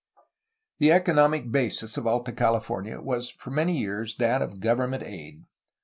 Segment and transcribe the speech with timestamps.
[0.79, 5.43] The economic basis of Alta CaUfornia was for many years that of government aid.